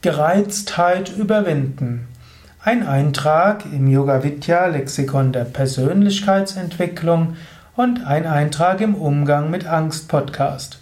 [0.00, 2.06] Gereiztheit überwinden.
[2.62, 7.36] Ein Eintrag im Yoga Vidya Lexikon der Persönlichkeitsentwicklung
[7.74, 10.78] und ein Eintrag im Umgang mit Angst Podcast.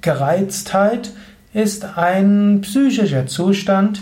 [0.00, 1.10] Gereiztheit
[1.52, 4.00] ist ein psychischer Zustand,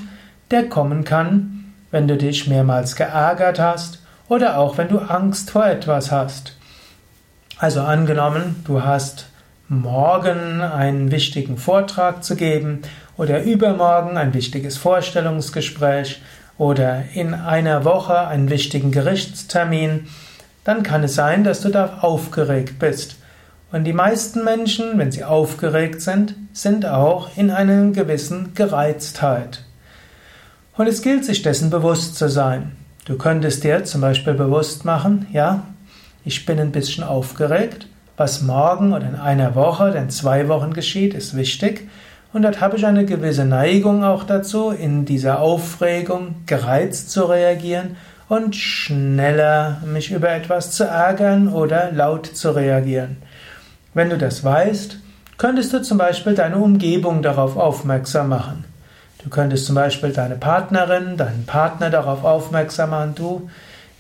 [0.50, 5.66] der kommen kann, wenn du dich mehrmals geärgert hast oder auch wenn du Angst vor
[5.66, 6.54] etwas hast.
[7.56, 9.30] Also angenommen, du hast
[9.70, 12.82] morgen einen wichtigen Vortrag zu geben
[13.16, 16.20] oder übermorgen ein wichtiges Vorstellungsgespräch
[16.58, 20.08] oder in einer Woche einen wichtigen Gerichtstermin,
[20.64, 23.16] dann kann es sein, dass du da aufgeregt bist.
[23.72, 29.64] Und die meisten Menschen, wenn sie aufgeregt sind, sind auch in einer gewissen Gereiztheit.
[30.76, 32.72] Und es gilt, sich dessen bewusst zu sein.
[33.06, 35.62] Du könntest dir zum Beispiel bewusst machen, ja,
[36.24, 40.72] ich bin ein bisschen aufgeregt, was morgen oder in einer Woche oder in zwei Wochen
[40.72, 41.88] geschieht, ist wichtig.
[42.36, 47.96] Und dort habe ich eine gewisse Neigung auch dazu, in dieser Aufregung gereizt zu reagieren
[48.28, 53.16] und schneller mich über etwas zu ärgern oder laut zu reagieren.
[53.94, 54.98] Wenn du das weißt,
[55.38, 58.66] könntest du zum Beispiel deine Umgebung darauf aufmerksam machen.
[59.24, 63.48] Du könntest zum Beispiel deine Partnerin, deinen Partner darauf aufmerksam machen, du,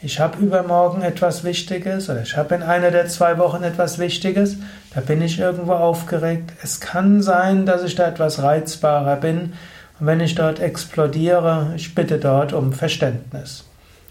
[0.06, 4.56] ich habe übermorgen etwas Wichtiges oder ich habe in einer der zwei Wochen etwas Wichtiges,
[4.94, 6.52] da bin ich irgendwo aufgeregt.
[6.62, 9.54] Es kann sein, dass ich da etwas reizbarer bin
[9.98, 13.64] und wenn ich dort explodiere, ich bitte dort um Verständnis.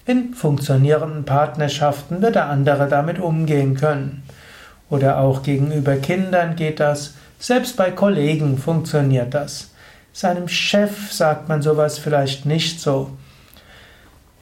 [0.06, 4.24] In funktionierenden Partnerschaften wird der andere damit umgehen können.
[4.90, 7.14] Oder auch gegenüber Kindern geht das.
[7.40, 9.72] Selbst bei Kollegen funktioniert das.
[10.12, 13.12] Seinem Chef sagt man sowas vielleicht nicht so.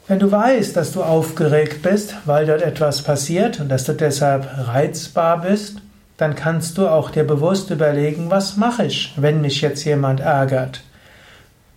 [0.06, 4.46] Wenn du weißt, dass du aufgeregt bist, weil dort etwas passiert und dass du deshalb
[4.68, 5.78] reizbar bist,
[6.18, 10.82] dann kannst du auch dir bewusst überlegen, was mache ich, wenn mich jetzt jemand ärgert.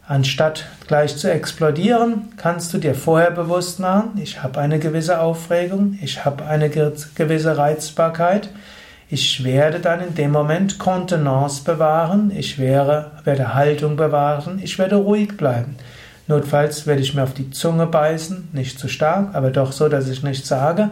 [0.05, 5.97] Anstatt gleich zu explodieren, kannst du dir vorher bewusst machen, ich habe eine gewisse Aufregung,
[6.01, 8.49] ich habe eine gewisse Reizbarkeit,
[9.09, 15.37] ich werde dann in dem Moment Kontenance bewahren, ich werde, Haltung bewahren, ich werde ruhig
[15.37, 15.77] bleiben.
[16.27, 20.09] Notfalls werde ich mir auf die Zunge beißen, nicht zu stark, aber doch so, dass
[20.09, 20.89] ich nichts sage.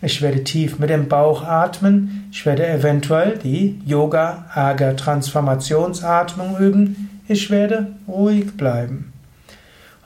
[0.00, 2.28] Ich werde tief mit dem Bauch atmen.
[2.30, 7.20] Ich werde eventuell die Yoga-Ärger-Transformationsatmung üben.
[7.26, 9.12] Ich werde ruhig bleiben.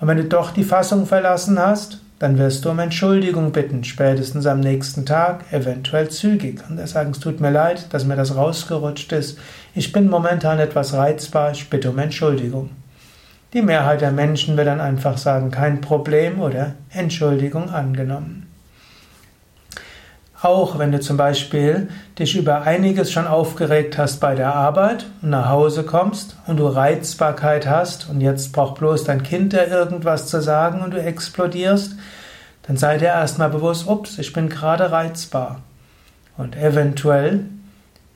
[0.01, 4.47] Und wenn du doch die Fassung verlassen hast, dann wirst du um Entschuldigung bitten, spätestens
[4.47, 6.63] am nächsten Tag, eventuell zügig.
[6.69, 9.39] Und er sagt, es tut mir leid, dass mir das rausgerutscht ist.
[9.75, 12.71] Ich bin momentan etwas reizbar, ich bitte um Entschuldigung.
[13.53, 18.49] Die Mehrheit der Menschen wird dann einfach sagen, kein Problem oder Entschuldigung angenommen.
[20.41, 25.31] Auch wenn du zum Beispiel dich über einiges schon aufgeregt hast bei der Arbeit und
[25.31, 30.29] nach Hause kommst und du Reizbarkeit hast und jetzt braucht bloß dein Kind dir irgendwas
[30.29, 31.95] zu sagen und du explodierst,
[32.63, 35.61] dann sei dir erstmal bewusst, ups, ich bin gerade reizbar.
[36.39, 37.45] Und eventuell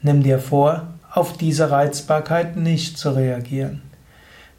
[0.01, 3.83] nimm dir vor, auf diese Reizbarkeit nicht zu reagieren.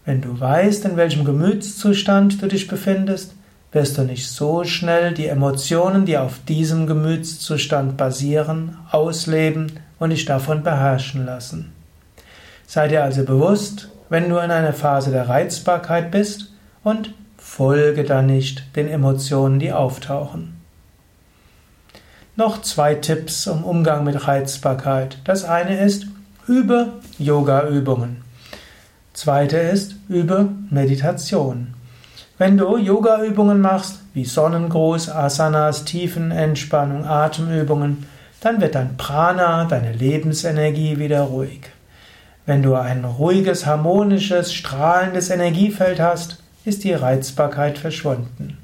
[0.08, 3.34] Wenn du weißt, in welchem Gemütszustand du dich befindest,
[3.74, 10.24] wirst du nicht so schnell die Emotionen, die auf diesem Gemütszustand basieren, ausleben und dich
[10.24, 11.74] davon beherrschen lassen.
[12.66, 16.54] Sei dir also bewusst, wenn du in einer Phase der Reizbarkeit bist
[16.86, 20.56] und folge dann nicht den Emotionen, die auftauchen.
[22.38, 25.18] Noch zwei Tipps um Umgang mit Reizbarkeit.
[25.26, 26.08] Das eine ist,
[26.48, 28.27] übe Yoga-Übungen.
[29.18, 31.74] Zweite ist, übe Meditation.
[32.38, 38.06] Wenn du Yoga-Übungen machst, wie Sonnengruß, Asanas, Tiefenentspannung, Atemübungen,
[38.42, 41.62] dann wird dein Prana, deine Lebensenergie wieder ruhig.
[42.46, 48.60] Wenn du ein ruhiges, harmonisches, strahlendes Energiefeld hast, ist die Reizbarkeit verschwunden.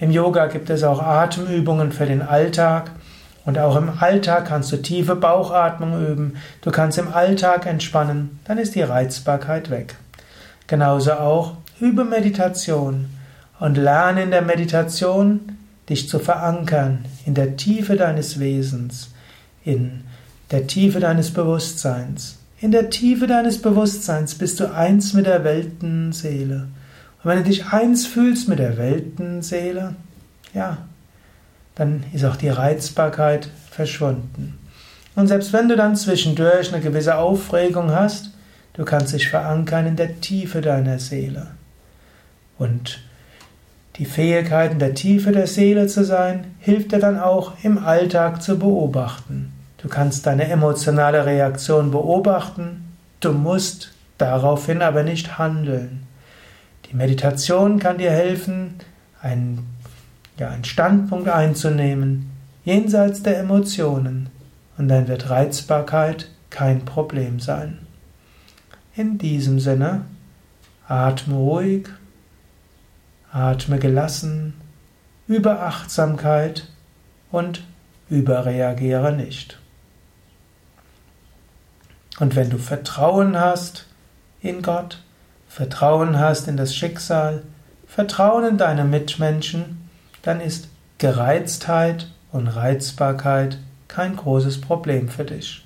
[0.00, 2.90] Im Yoga gibt es auch Atemübungen für den Alltag
[3.44, 8.58] und auch im Alltag kannst du tiefe Bauchatmung üben, du kannst im Alltag entspannen, dann
[8.58, 9.96] ist die Reizbarkeit weg.
[10.66, 13.06] Genauso auch übe Meditation
[13.58, 15.56] und lerne in der Meditation
[15.88, 19.10] dich zu verankern in der Tiefe deines Wesens,
[19.64, 20.04] in
[20.50, 22.38] der Tiefe deines Bewusstseins.
[22.60, 26.68] In der Tiefe deines Bewusstseins bist du eins mit der Weltenseele.
[27.22, 29.94] Und wenn du dich eins fühlst mit der Weltenseele,
[30.52, 30.78] ja,
[31.80, 34.58] dann ist auch die Reizbarkeit verschwunden.
[35.16, 38.32] Und selbst wenn du dann zwischendurch eine gewisse Aufregung hast,
[38.74, 41.46] du kannst dich verankern in der Tiefe deiner Seele.
[42.58, 43.00] Und
[43.96, 48.42] die Fähigkeit in der Tiefe der Seele zu sein, hilft dir dann auch im Alltag
[48.42, 49.50] zu beobachten.
[49.78, 56.06] Du kannst deine emotionale Reaktion beobachten, du musst daraufhin aber nicht handeln.
[56.90, 58.74] Die Meditation kann dir helfen,
[59.22, 59.66] einen,
[60.40, 62.30] ja, einen Standpunkt einzunehmen,
[62.64, 64.30] jenseits der Emotionen,
[64.78, 67.86] und dann wird Reizbarkeit kein Problem sein.
[68.96, 70.06] In diesem Sinne,
[70.88, 71.88] atme ruhig,
[73.30, 74.54] atme gelassen,
[75.28, 76.68] über Achtsamkeit
[77.30, 77.62] und
[78.08, 79.60] überreagiere nicht.
[82.18, 83.86] Und wenn du Vertrauen hast
[84.40, 85.02] in Gott,
[85.48, 87.42] Vertrauen hast in das Schicksal,
[87.86, 89.79] Vertrauen in deine Mitmenschen,
[90.22, 90.68] dann ist
[90.98, 93.58] Gereiztheit und Reizbarkeit
[93.88, 95.64] kein großes Problem für dich.